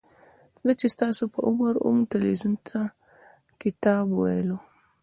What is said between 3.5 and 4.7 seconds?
کتاب ویلو.